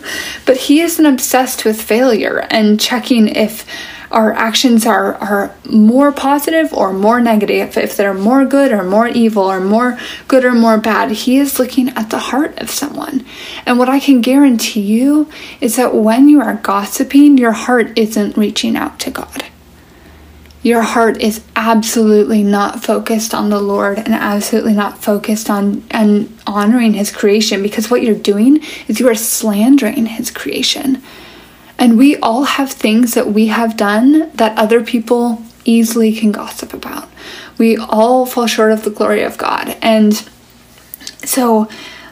but 0.46 0.56
he 0.56 0.80
isn't 0.80 1.06
obsessed 1.06 1.64
with 1.64 1.80
failure 1.80 2.46
and 2.50 2.78
checking 2.78 3.28
if 3.28 3.66
our 4.10 4.32
actions 4.32 4.86
are, 4.86 5.14
are 5.14 5.54
more 5.68 6.10
positive 6.10 6.72
or 6.72 6.92
more 6.92 7.20
negative, 7.20 7.76
if 7.76 7.96
they're 7.96 8.14
more 8.14 8.44
good 8.44 8.72
or 8.72 8.82
more 8.82 9.06
evil 9.06 9.44
or 9.44 9.60
more 9.60 9.98
good 10.26 10.44
or 10.44 10.52
more 10.52 10.78
bad. 10.78 11.12
He 11.12 11.38
is 11.38 11.60
looking 11.60 11.90
at 11.90 12.10
the 12.10 12.18
heart 12.18 12.58
of 12.58 12.70
someone. 12.70 13.24
And 13.66 13.78
what 13.78 13.88
I 13.88 14.00
can 14.00 14.20
guarantee 14.20 14.80
you 14.80 15.30
is 15.60 15.76
that 15.76 15.94
when 15.94 16.28
you 16.28 16.40
are 16.40 16.54
gossiping, 16.54 17.38
your 17.38 17.52
heart 17.52 17.96
isn't 17.96 18.36
reaching 18.36 18.76
out 18.76 18.98
to 19.00 19.10
God 19.10 19.49
your 20.62 20.82
heart 20.82 21.20
is 21.20 21.42
absolutely 21.56 22.42
not 22.42 22.84
focused 22.84 23.32
on 23.32 23.48
the 23.48 23.60
Lord 23.60 23.98
and 23.98 24.08
absolutely 24.08 24.74
not 24.74 25.02
focused 25.02 25.48
on 25.48 25.82
and 25.90 26.36
honoring 26.46 26.94
his 26.94 27.10
creation 27.10 27.62
because 27.62 27.90
what 27.90 28.02
you're 28.02 28.14
doing 28.14 28.62
is 28.86 29.00
you 29.00 29.08
are 29.08 29.14
slandering 29.14 30.06
his 30.06 30.30
creation. 30.30 31.02
And 31.78 31.96
we 31.96 32.16
all 32.16 32.44
have 32.44 32.70
things 32.70 33.14
that 33.14 33.28
we 33.28 33.46
have 33.46 33.76
done 33.76 34.30
that 34.34 34.58
other 34.58 34.84
people 34.84 35.42
easily 35.64 36.12
can 36.12 36.30
gossip 36.30 36.74
about. 36.74 37.08
We 37.56 37.78
all 37.78 38.26
fall 38.26 38.46
short 38.46 38.72
of 38.72 38.84
the 38.84 38.90
glory 38.90 39.22
of 39.22 39.38
God. 39.38 39.76
And 39.80 40.14
so 41.24 41.68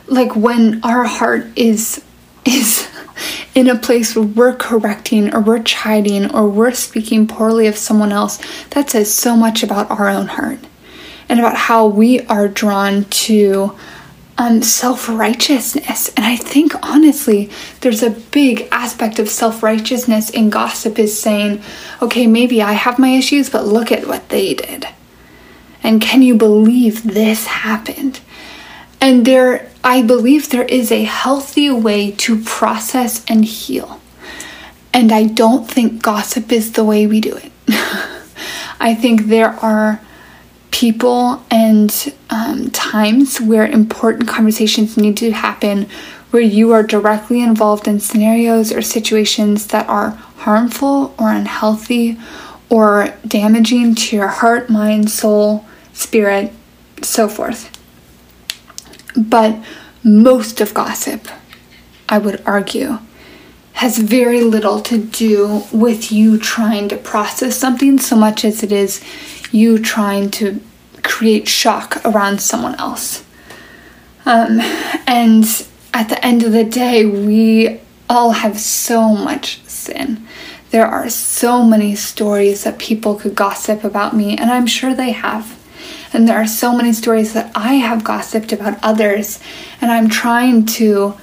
like 0.06 0.34
when 0.34 0.80
our 0.82 1.04
heart 1.04 1.46
is 1.54 2.02
is 2.46 2.87
in 3.54 3.68
a 3.68 3.78
place 3.78 4.14
where 4.14 4.24
we're 4.24 4.54
correcting 4.54 5.34
or 5.34 5.40
we're 5.40 5.62
chiding 5.62 6.34
or 6.34 6.48
we're 6.48 6.72
speaking 6.72 7.26
poorly 7.26 7.66
of 7.66 7.76
someone 7.76 8.12
else, 8.12 8.38
that 8.70 8.90
says 8.90 9.12
so 9.12 9.36
much 9.36 9.62
about 9.62 9.90
our 9.90 10.08
own 10.08 10.26
heart 10.26 10.60
and 11.28 11.38
about 11.38 11.56
how 11.56 11.86
we 11.86 12.20
are 12.22 12.48
drawn 12.48 13.04
to 13.04 13.76
um, 14.38 14.62
self 14.62 15.08
righteousness. 15.08 16.10
And 16.16 16.24
I 16.24 16.36
think 16.36 16.72
honestly, 16.82 17.50
there's 17.80 18.02
a 18.02 18.10
big 18.10 18.68
aspect 18.70 19.18
of 19.18 19.28
self 19.28 19.62
righteousness 19.62 20.30
in 20.30 20.48
gossip 20.48 20.98
is 20.98 21.18
saying, 21.18 21.62
okay, 22.00 22.26
maybe 22.26 22.62
I 22.62 22.72
have 22.72 22.98
my 22.98 23.10
issues, 23.10 23.50
but 23.50 23.66
look 23.66 23.90
at 23.92 24.06
what 24.06 24.28
they 24.28 24.54
did. 24.54 24.86
And 25.82 26.00
can 26.00 26.22
you 26.22 26.36
believe 26.36 27.02
this 27.02 27.46
happened? 27.46 28.20
And 29.00 29.24
there, 29.24 29.70
I 29.84 30.02
believe 30.02 30.50
there 30.50 30.64
is 30.64 30.90
a 30.90 31.04
healthy 31.04 31.70
way 31.70 32.10
to 32.12 32.42
process 32.42 33.24
and 33.26 33.44
heal. 33.44 34.00
And 34.92 35.12
I 35.12 35.24
don't 35.24 35.70
think 35.70 36.02
gossip 36.02 36.50
is 36.50 36.72
the 36.72 36.84
way 36.84 37.06
we 37.06 37.20
do 37.20 37.36
it. 37.36 37.52
I 38.80 38.94
think 38.94 39.26
there 39.26 39.50
are 39.50 40.00
people 40.70 41.42
and 41.50 42.14
um, 42.30 42.70
times 42.70 43.40
where 43.40 43.66
important 43.66 44.28
conversations 44.28 44.96
need 44.96 45.16
to 45.18 45.32
happen 45.32 45.88
where 46.30 46.42
you 46.42 46.72
are 46.72 46.82
directly 46.82 47.42
involved 47.42 47.88
in 47.88 48.00
scenarios 48.00 48.72
or 48.72 48.82
situations 48.82 49.68
that 49.68 49.88
are 49.88 50.10
harmful 50.10 51.14
or 51.18 51.30
unhealthy 51.30 52.18
or 52.68 53.14
damaging 53.26 53.94
to 53.94 54.16
your 54.16 54.28
heart, 54.28 54.68
mind, 54.68 55.10
soul, 55.10 55.64
spirit, 55.92 56.52
so 57.02 57.28
forth. 57.28 57.77
But 59.16 59.58
most 60.02 60.60
of 60.60 60.74
gossip, 60.74 61.28
I 62.08 62.18
would 62.18 62.42
argue, 62.46 62.98
has 63.74 63.98
very 63.98 64.42
little 64.42 64.80
to 64.80 64.98
do 64.98 65.62
with 65.72 66.10
you 66.10 66.38
trying 66.38 66.88
to 66.88 66.96
process 66.96 67.56
something 67.56 67.98
so 67.98 68.16
much 68.16 68.44
as 68.44 68.62
it 68.62 68.72
is 68.72 69.02
you 69.52 69.78
trying 69.78 70.30
to 70.30 70.60
create 71.02 71.48
shock 71.48 72.00
around 72.04 72.40
someone 72.40 72.74
else. 72.76 73.24
Um, 74.26 74.60
and 75.06 75.44
at 75.94 76.08
the 76.08 76.24
end 76.24 76.42
of 76.42 76.52
the 76.52 76.64
day, 76.64 77.06
we 77.06 77.80
all 78.08 78.32
have 78.32 78.58
so 78.58 79.14
much 79.14 79.62
sin. 79.64 80.26
There 80.70 80.86
are 80.86 81.08
so 81.08 81.64
many 81.64 81.94
stories 81.94 82.64
that 82.64 82.78
people 82.78 83.14
could 83.14 83.34
gossip 83.34 83.84
about 83.84 84.14
me, 84.14 84.36
and 84.36 84.50
I'm 84.50 84.66
sure 84.66 84.94
they 84.94 85.12
have. 85.12 85.57
And 86.12 86.26
there 86.26 86.36
are 86.36 86.46
so 86.46 86.74
many 86.74 86.92
stories 86.92 87.32
that 87.34 87.52
I 87.54 87.74
have 87.74 88.04
gossiped 88.04 88.52
about 88.52 88.78
others, 88.82 89.40
and 89.80 89.90
I'm 89.90 90.08
trying 90.08 90.64
to, 90.66 91.14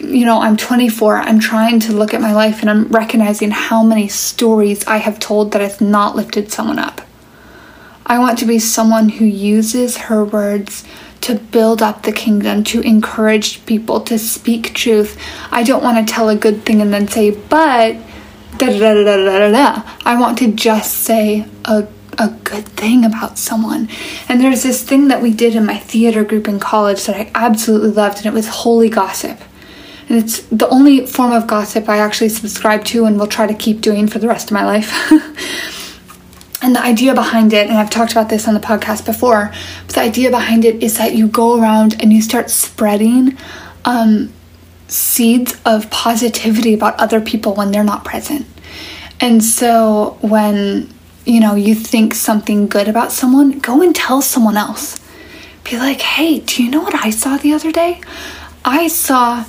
you 0.00 0.24
know, 0.24 0.40
I'm 0.40 0.56
24, 0.56 1.18
I'm 1.18 1.40
trying 1.40 1.80
to 1.80 1.92
look 1.92 2.14
at 2.14 2.20
my 2.20 2.32
life 2.32 2.60
and 2.60 2.70
I'm 2.70 2.88
recognizing 2.88 3.50
how 3.50 3.82
many 3.82 4.08
stories 4.08 4.84
I 4.86 4.96
have 4.96 5.18
told 5.18 5.52
that 5.52 5.60
has 5.60 5.80
not 5.80 6.16
lifted 6.16 6.50
someone 6.50 6.78
up. 6.78 7.02
I 8.06 8.18
want 8.18 8.38
to 8.38 8.46
be 8.46 8.58
someone 8.58 9.08
who 9.08 9.24
uses 9.24 9.96
her 9.96 10.24
words 10.24 10.84
to 11.20 11.34
build 11.34 11.82
up 11.82 12.02
the 12.02 12.12
kingdom, 12.12 12.64
to 12.64 12.80
encourage 12.80 13.64
people, 13.66 14.00
to 14.00 14.18
speak 14.18 14.74
truth. 14.74 15.16
I 15.52 15.62
don't 15.62 15.82
want 15.82 16.06
to 16.06 16.12
tell 16.12 16.28
a 16.28 16.36
good 16.36 16.64
thing 16.64 16.80
and 16.80 16.92
then 16.92 17.06
say, 17.08 17.30
but 17.30 17.96
da 18.56 18.66
da 18.66 18.94
da 18.94 19.04
da 19.04 19.38
da 19.38 19.50
da. 19.50 19.96
I 20.04 20.18
want 20.18 20.38
to 20.38 20.50
just 20.52 20.98
say 20.98 21.46
a 21.66 21.86
a 22.20 22.28
good 22.44 22.66
thing 22.66 23.04
about 23.04 23.38
someone. 23.38 23.88
And 24.28 24.40
there's 24.40 24.62
this 24.62 24.84
thing 24.84 25.08
that 25.08 25.22
we 25.22 25.32
did 25.32 25.56
in 25.56 25.64
my 25.64 25.78
theater 25.78 26.22
group 26.22 26.46
in 26.46 26.60
college 26.60 27.06
that 27.06 27.16
I 27.16 27.30
absolutely 27.34 27.90
loved, 27.90 28.18
and 28.18 28.26
it 28.26 28.34
was 28.34 28.46
holy 28.46 28.90
gossip. 28.90 29.40
And 30.08 30.18
it's 30.18 30.40
the 30.42 30.68
only 30.68 31.06
form 31.06 31.32
of 31.32 31.46
gossip 31.46 31.88
I 31.88 31.98
actually 31.98 32.28
subscribe 32.28 32.84
to 32.86 33.06
and 33.06 33.18
will 33.18 33.26
try 33.26 33.46
to 33.46 33.54
keep 33.54 33.80
doing 33.80 34.06
for 34.06 34.18
the 34.18 34.28
rest 34.28 34.50
of 34.50 34.52
my 34.52 34.66
life. 34.66 34.92
and 36.62 36.76
the 36.76 36.82
idea 36.82 37.14
behind 37.14 37.54
it, 37.54 37.68
and 37.68 37.78
I've 37.78 37.90
talked 37.90 38.12
about 38.12 38.28
this 38.28 38.46
on 38.46 38.54
the 38.54 38.60
podcast 38.60 39.06
before, 39.06 39.50
but 39.86 39.94
the 39.94 40.02
idea 40.02 40.30
behind 40.30 40.66
it 40.66 40.82
is 40.82 40.98
that 40.98 41.14
you 41.14 41.26
go 41.26 41.58
around 41.58 42.02
and 42.02 42.12
you 42.12 42.20
start 42.20 42.50
spreading 42.50 43.38
um, 43.86 44.30
seeds 44.88 45.58
of 45.64 45.88
positivity 45.90 46.74
about 46.74 46.98
other 47.00 47.20
people 47.20 47.54
when 47.54 47.70
they're 47.70 47.82
not 47.82 48.04
present. 48.04 48.46
And 49.20 49.42
so 49.42 50.18
when 50.20 50.92
you 51.30 51.40
know 51.40 51.54
you 51.54 51.74
think 51.74 52.14
something 52.14 52.66
good 52.66 52.88
about 52.88 53.12
someone, 53.12 53.58
go 53.58 53.82
and 53.82 53.94
tell 53.94 54.22
someone 54.22 54.56
else. 54.56 54.98
Be 55.64 55.78
like, 55.78 56.00
"Hey, 56.00 56.40
do 56.40 56.62
you 56.62 56.70
know 56.70 56.80
what 56.80 57.04
I 57.04 57.10
saw 57.10 57.36
the 57.36 57.52
other 57.52 57.72
day? 57.72 58.00
I 58.64 58.88
saw 58.88 59.44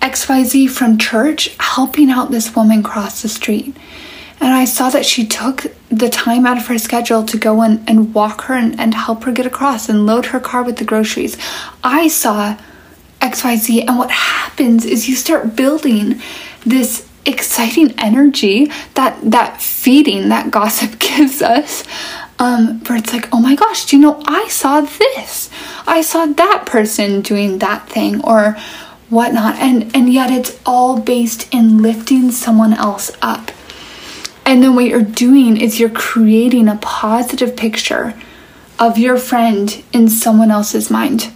XYZ 0.00 0.68
from 0.68 0.98
church 0.98 1.54
helping 1.58 2.10
out 2.10 2.30
this 2.30 2.54
woman 2.54 2.82
cross 2.82 3.22
the 3.22 3.28
street." 3.28 3.76
And 4.40 4.54
I 4.54 4.64
saw 4.64 4.88
that 4.88 5.04
she 5.04 5.26
took 5.26 5.66
the 5.90 6.08
time 6.08 6.46
out 6.46 6.56
of 6.56 6.66
her 6.68 6.78
schedule 6.78 7.24
to 7.24 7.36
go 7.36 7.60
and, 7.60 7.86
and 7.86 8.14
walk 8.14 8.42
her 8.42 8.54
and, 8.54 8.80
and 8.80 8.94
help 8.94 9.24
her 9.24 9.32
get 9.32 9.44
across 9.44 9.88
and 9.90 10.06
load 10.06 10.26
her 10.26 10.40
car 10.40 10.62
with 10.62 10.76
the 10.76 10.84
groceries. 10.84 11.36
I 11.84 12.08
saw 12.08 12.56
XYZ. 13.20 13.84
And 13.86 13.98
what 13.98 14.10
happens 14.10 14.84
is 14.84 15.08
you 15.08 15.16
start 15.16 15.54
building 15.56 16.20
this 16.64 17.06
exciting 17.26 17.94
energy 17.98 18.70
that 18.94 19.18
that 19.30 19.60
feeding 19.60 20.28
that 20.30 20.50
gossip 20.50 20.98
gives 20.98 21.42
us 21.42 21.84
um, 22.40 22.80
where 22.84 22.98
it's 22.98 23.12
like, 23.12 23.28
oh 23.32 23.40
my 23.40 23.54
gosh, 23.54 23.84
do 23.84 23.96
you 23.96 24.02
know, 24.02 24.20
I 24.24 24.48
saw 24.48 24.80
this. 24.80 25.50
I 25.86 26.00
saw 26.00 26.24
that 26.24 26.64
person 26.64 27.20
doing 27.20 27.58
that 27.58 27.88
thing 27.88 28.24
or 28.24 28.56
whatnot. 29.10 29.56
And, 29.56 29.94
and 29.94 30.10
yet 30.10 30.30
it's 30.30 30.58
all 30.64 30.98
based 30.98 31.52
in 31.52 31.82
lifting 31.82 32.30
someone 32.30 32.72
else 32.72 33.10
up. 33.20 33.50
And 34.46 34.62
then 34.62 34.74
what 34.74 34.86
you're 34.86 35.02
doing 35.02 35.58
is 35.58 35.78
you're 35.78 35.90
creating 35.90 36.66
a 36.66 36.76
positive 36.76 37.56
picture 37.56 38.18
of 38.78 38.96
your 38.96 39.18
friend 39.18 39.84
in 39.92 40.08
someone 40.08 40.50
else's 40.50 40.90
mind 40.90 41.30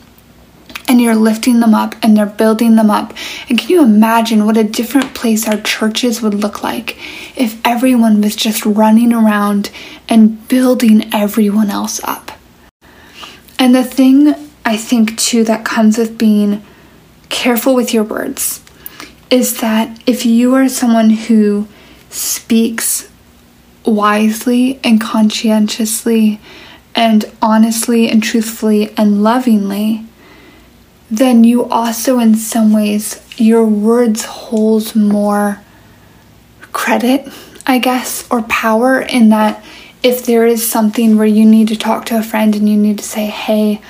and 0.89 1.01
you're 1.01 1.15
lifting 1.15 1.61
them 1.61 1.75
up 1.75 1.95
and 2.03 2.17
they're 2.17 2.27
building 2.27 2.77
them 2.77 2.91
up. 2.91 3.13
And 3.49 3.59
can 3.59 3.69
you 3.69 3.83
imagine 3.83 4.45
what 4.45 4.57
a 4.57 4.65
different 4.65 5.15
place 5.15 5.49
our 5.49 5.61
churches 5.61 6.21
would 6.21 6.35
look 6.35 6.63
like 6.63 6.99
if 7.39 7.61
everyone 7.65 8.21
was 8.21 8.37
just 8.37 8.65
running 8.67 9.13
around 9.13 9.71
and 10.09 10.47
building 10.49 11.13
everyone 11.13 11.71
else 11.71 12.03
up? 12.05 12.33
And 13.59 13.75
the 13.75 13.85
thing 13.85 14.35
I 14.65 14.77
think 14.77 15.19
too 15.19 15.45
that 15.45 15.65
comes 15.65 15.99
with 15.99 16.19
being 16.19 16.63
careful 17.29 17.75
with 17.75 17.95
your 17.95 18.05
words 18.05 18.61
is 19.31 19.61
that 19.61 20.01
if 20.07 20.27
you 20.27 20.55
are 20.55 20.69
someone 20.69 21.11
who 21.11 21.67
speaks 22.11 23.11
wisely 23.85 24.81
and 24.85 25.01
conscientiously 25.01 26.41
and 26.95 27.25
honestly 27.43 28.09
and 28.09 28.23
truthfully 28.23 28.93
and 28.97 29.23
lovingly, 29.23 30.05
then 31.19 31.45
you 31.45 31.65
also, 31.65 32.19
in 32.19 32.35
some 32.35 32.73
ways, 32.73 33.21
your 33.37 33.67
words 33.67 34.25
hold 34.25 34.95
more 34.95 35.61
credit, 36.73 37.29
I 37.67 37.79
guess, 37.79 38.29
or 38.31 38.43
power 38.43 39.01
in 39.01 39.29
that 39.31 39.65
if 40.03 40.25
there 40.27 40.47
is 40.47 40.67
something 40.67 41.17
where 41.17 41.27
you 41.27 41.45
need 41.45 41.69
to 41.69 41.77
talk 41.77 42.05
to 42.07 42.19
a 42.19 42.23
friend 42.23 42.55
and 42.55 42.69
you 42.69 42.77
need 42.77 42.99
to 42.99 43.05
say, 43.05 43.27
hey, 43.27 43.81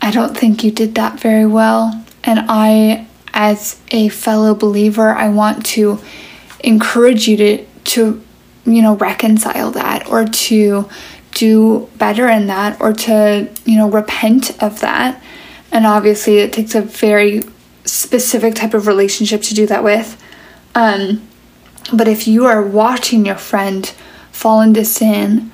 I 0.00 0.10
don't 0.10 0.36
think 0.36 0.62
you 0.62 0.70
did 0.70 0.94
that 0.94 1.18
very 1.18 1.46
well. 1.46 2.04
And 2.22 2.46
I, 2.48 3.06
as 3.32 3.80
a 3.90 4.08
fellow 4.08 4.54
believer, 4.54 5.10
I 5.10 5.28
want 5.28 5.66
to 5.66 5.98
encourage 6.60 7.26
you 7.26 7.36
to, 7.36 7.66
to 7.84 8.22
you 8.64 8.82
know, 8.82 8.94
reconcile 8.96 9.70
that 9.72 10.08
or 10.08 10.24
to 10.24 10.88
do 11.32 11.88
better 11.96 12.28
in 12.28 12.46
that 12.48 12.80
or 12.80 12.92
to, 12.92 13.50
you 13.64 13.76
know, 13.76 13.90
repent 13.90 14.62
of 14.62 14.80
that 14.80 15.22
and 15.72 15.86
obviously 15.86 16.38
it 16.38 16.52
takes 16.52 16.74
a 16.74 16.82
very 16.82 17.42
specific 17.84 18.54
type 18.54 18.74
of 18.74 18.86
relationship 18.86 19.42
to 19.42 19.54
do 19.54 19.66
that 19.66 19.82
with. 19.82 20.22
Um, 20.74 21.26
but 21.92 22.08
if 22.08 22.28
you 22.28 22.46
are 22.46 22.62
watching 22.62 23.26
your 23.26 23.36
friend 23.36 23.86
fall 24.30 24.60
into 24.60 24.84
sin, 24.84 25.50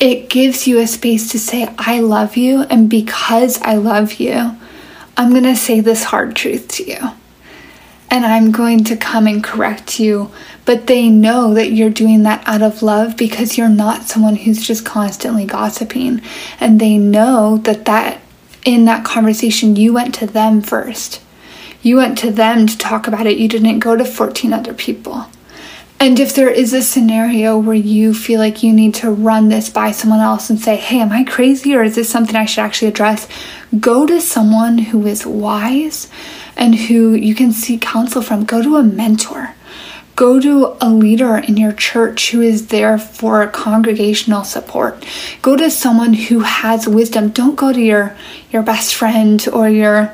it 0.00 0.28
gives 0.28 0.66
you 0.66 0.78
a 0.78 0.86
space 0.86 1.30
to 1.32 1.38
say, 1.38 1.74
I 1.76 2.00
love 2.00 2.36
you, 2.36 2.62
and 2.62 2.88
because 2.88 3.60
I 3.62 3.74
love 3.74 4.14
you, 4.14 4.56
I'm 5.16 5.30
going 5.30 5.42
to 5.42 5.56
say 5.56 5.80
this 5.80 6.04
hard 6.04 6.36
truth 6.36 6.68
to 6.68 6.84
you. 6.84 6.98
And 8.10 8.24
I'm 8.24 8.52
going 8.52 8.84
to 8.84 8.96
come 8.96 9.26
and 9.26 9.42
correct 9.42 9.98
you. 9.98 10.30
But 10.64 10.86
they 10.86 11.10
know 11.10 11.52
that 11.54 11.72
you're 11.72 11.90
doing 11.90 12.22
that 12.22 12.46
out 12.46 12.62
of 12.62 12.82
love 12.82 13.16
because 13.16 13.58
you're 13.58 13.68
not 13.68 14.04
someone 14.04 14.36
who's 14.36 14.64
just 14.66 14.86
constantly 14.86 15.44
gossiping. 15.44 16.22
And 16.60 16.80
they 16.80 16.96
know 16.96 17.58
that 17.58 17.84
that 17.86 18.20
in 18.68 18.84
that 18.84 19.02
conversation, 19.02 19.76
you 19.76 19.94
went 19.94 20.14
to 20.16 20.26
them 20.26 20.60
first. 20.60 21.22
You 21.80 21.96
went 21.96 22.18
to 22.18 22.30
them 22.30 22.66
to 22.66 22.76
talk 22.76 23.08
about 23.08 23.26
it. 23.26 23.38
You 23.38 23.48
didn't 23.48 23.78
go 23.78 23.96
to 23.96 24.04
14 24.04 24.52
other 24.52 24.74
people. 24.74 25.26
And 25.98 26.20
if 26.20 26.34
there 26.34 26.50
is 26.50 26.74
a 26.74 26.82
scenario 26.82 27.56
where 27.56 27.74
you 27.74 28.12
feel 28.12 28.38
like 28.38 28.62
you 28.62 28.74
need 28.74 28.94
to 28.96 29.10
run 29.10 29.48
this 29.48 29.70
by 29.70 29.90
someone 29.90 30.20
else 30.20 30.50
and 30.50 30.60
say, 30.60 30.76
hey, 30.76 31.00
am 31.00 31.12
I 31.12 31.24
crazy 31.24 31.74
or 31.74 31.82
is 31.82 31.94
this 31.94 32.10
something 32.10 32.36
I 32.36 32.44
should 32.44 32.60
actually 32.60 32.88
address? 32.88 33.26
Go 33.80 34.06
to 34.06 34.20
someone 34.20 34.76
who 34.76 35.06
is 35.06 35.24
wise 35.24 36.08
and 36.54 36.74
who 36.74 37.14
you 37.14 37.34
can 37.34 37.52
seek 37.52 37.80
counsel 37.80 38.20
from. 38.20 38.44
Go 38.44 38.62
to 38.62 38.76
a 38.76 38.82
mentor. 38.82 39.54
Go 40.18 40.40
to 40.40 40.76
a 40.80 40.90
leader 40.90 41.36
in 41.36 41.56
your 41.56 41.70
church 41.70 42.32
who 42.32 42.42
is 42.42 42.66
there 42.66 42.98
for 42.98 43.46
congregational 43.46 44.42
support. 44.42 45.06
Go 45.42 45.56
to 45.56 45.70
someone 45.70 46.12
who 46.12 46.40
has 46.40 46.88
wisdom. 46.88 47.28
Don't 47.28 47.54
go 47.54 47.72
to 47.72 47.80
your, 47.80 48.16
your 48.50 48.64
best 48.64 48.96
friend 48.96 49.46
or 49.52 49.68
your 49.68 50.12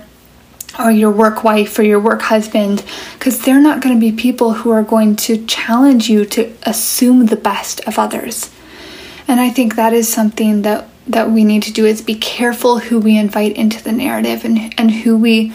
or 0.79 0.91
your 0.91 1.11
work 1.11 1.43
wife 1.43 1.79
or 1.79 1.85
your 1.85 2.01
work 2.01 2.21
husband 2.21 2.85
because 3.15 3.41
they're 3.41 3.63
not 3.63 3.81
going 3.81 3.95
to 3.95 4.01
be 4.01 4.15
people 4.15 4.53
who 4.53 4.71
are 4.73 4.83
going 4.83 5.17
to 5.17 5.43
challenge 5.47 6.11
you 6.11 6.27
to 6.27 6.53
assume 6.65 7.25
the 7.25 7.37
best 7.37 7.81
of 7.87 7.99
others. 7.99 8.51
And 9.27 9.41
I 9.41 9.49
think 9.49 9.75
that 9.77 9.95
is 9.95 10.07
something 10.07 10.61
that 10.63 10.87
that 11.07 11.31
we 11.31 11.45
need 11.45 11.63
to 11.63 11.73
do 11.73 11.87
is 11.87 12.03
be 12.03 12.17
careful 12.17 12.79
who 12.79 13.01
we 13.01 13.17
invite 13.17 13.57
into 13.57 13.83
the 13.83 13.93
narrative 13.93 14.45
and 14.45 14.75
and 14.79 14.91
who 14.91 15.17
we 15.17 15.55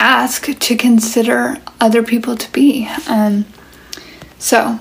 ask 0.00 0.46
to 0.58 0.76
consider 0.76 1.58
other 1.82 2.02
people 2.02 2.36
to 2.36 2.50
be. 2.52 2.88
Um, 3.08 3.44
so 4.38 4.78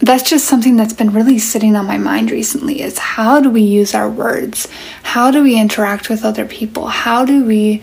that's 0.00 0.28
just 0.28 0.46
something 0.46 0.76
that's 0.76 0.92
been 0.92 1.12
really 1.12 1.38
sitting 1.38 1.76
on 1.76 1.86
my 1.86 1.96
mind 1.96 2.32
recently 2.32 2.82
is 2.82 2.98
how 2.98 3.40
do 3.40 3.48
we 3.48 3.62
use 3.62 3.94
our 3.94 4.10
words? 4.10 4.66
How 5.04 5.30
do 5.30 5.44
we 5.44 5.58
interact 5.58 6.10
with 6.10 6.24
other 6.24 6.44
people? 6.44 6.88
How 6.88 7.24
do 7.24 7.44
we 7.44 7.80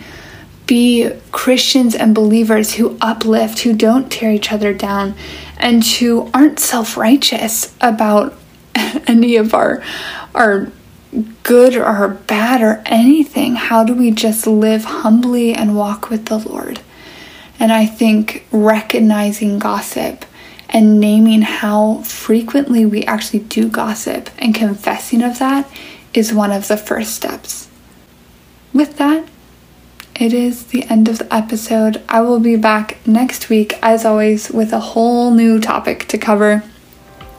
be 0.65 1.09
Christians 1.31 1.95
and 1.95 2.13
believers 2.13 2.73
who 2.73 2.97
uplift, 2.99 3.59
who 3.59 3.73
don't 3.73 4.11
tear 4.11 4.31
each 4.31 4.51
other 4.51 4.73
down, 4.73 5.15
and 5.57 5.83
who 5.83 6.29
aren't 6.33 6.59
self-righteous 6.59 7.73
about 7.79 8.37
any 9.07 9.37
of 9.37 9.53
our 9.53 9.81
our 10.35 10.71
good 11.43 11.75
or 11.75 12.09
bad 12.27 12.61
or 12.61 12.83
anything? 12.85 13.55
How 13.55 13.85
do 13.85 13.93
we 13.93 14.11
just 14.11 14.45
live 14.45 14.83
humbly 14.83 15.53
and 15.53 15.77
walk 15.77 16.09
with 16.09 16.25
the 16.25 16.37
Lord? 16.37 16.81
And 17.59 17.71
I 17.73 17.85
think 17.85 18.47
recognizing 18.51 19.59
gossip 19.59 20.25
and 20.69 20.99
naming 20.99 21.41
how 21.41 21.97
frequently 22.03 22.85
we 22.85 23.03
actually 23.03 23.39
do 23.39 23.67
gossip 23.67 24.29
and 24.37 24.55
confessing 24.55 25.21
of 25.21 25.39
that 25.39 25.69
is 26.13 26.33
one 26.33 26.51
of 26.51 26.67
the 26.67 26.77
first 26.77 27.15
steps. 27.15 27.67
With 28.73 28.97
that, 28.97 29.27
it 30.15 30.33
is 30.33 30.65
the 30.65 30.83
end 30.89 31.07
of 31.07 31.17
the 31.17 31.33
episode. 31.33 32.01
I 32.07 32.21
will 32.21 32.39
be 32.39 32.55
back 32.55 32.97
next 33.07 33.49
week, 33.49 33.79
as 33.81 34.05
always, 34.05 34.51
with 34.51 34.73
a 34.73 34.79
whole 34.79 35.31
new 35.31 35.59
topic 35.59 36.07
to 36.09 36.17
cover. 36.17 36.63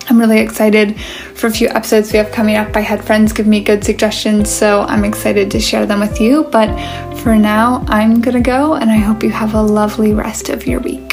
I'm 0.08 0.18
really 0.18 0.40
excited 0.40 1.00
for 1.34 1.46
a 1.46 1.50
few 1.50 1.68
episodes 1.68 2.12
we 2.12 2.18
have 2.18 2.32
coming 2.32 2.56
up. 2.56 2.74
I 2.76 2.80
had 2.80 3.04
friends 3.04 3.32
give 3.32 3.46
me 3.46 3.62
good 3.62 3.84
suggestions, 3.84 4.50
so 4.50 4.82
I'm 4.82 5.04
excited 5.04 5.50
to 5.52 5.60
share 5.60 5.86
them 5.86 6.00
with 6.00 6.20
you. 6.20 6.44
But 6.44 6.68
for 7.18 7.36
now, 7.36 7.84
I'm 7.88 8.20
gonna 8.20 8.40
go, 8.40 8.74
and 8.74 8.90
I 8.90 8.96
hope 8.96 9.22
you 9.22 9.30
have 9.30 9.54
a 9.54 9.62
lovely 9.62 10.12
rest 10.12 10.48
of 10.48 10.66
your 10.66 10.80
week. 10.80 11.09